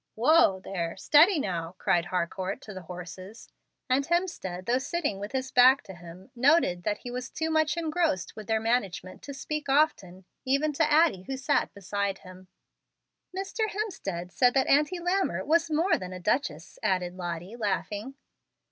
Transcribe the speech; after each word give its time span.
"Whoa 0.15 0.59
there, 0.59 0.97
steady 0.97 1.37
now," 1.39 1.75
cried 1.77 2.05
Harcourt 2.05 2.59
to 2.61 2.73
the 2.73 2.81
horses; 2.81 3.49
and 3.87 4.03
Hemstead, 4.03 4.65
though 4.65 4.79
sitting 4.79 5.19
with 5.19 5.31
his 5.31 5.51
back 5.51 5.83
to 5.83 5.93
him, 5.93 6.31
noted 6.35 6.81
that 6.81 6.97
he 6.97 7.11
was 7.11 7.29
too 7.29 7.51
much 7.51 7.77
engrossed 7.77 8.35
with 8.35 8.47
their 8.47 8.59
management 8.59 9.21
to 9.21 9.33
speak 9.35 9.69
often, 9.69 10.25
even 10.43 10.73
to 10.73 10.91
Addie 10.91 11.25
who 11.27 11.37
sat 11.37 11.71
beside 11.75 12.17
him. 12.17 12.47
"Mr. 13.37 13.69
Hemstead 13.69 14.31
said 14.31 14.55
that 14.55 14.65
Auntie 14.65 14.97
Lammer 14.99 15.45
was 15.45 15.69
more 15.69 15.99
than 15.99 16.13
a 16.13 16.19
duchess," 16.19 16.79
added 16.81 17.13
Lottie, 17.13 17.55
laughing. 17.55 18.15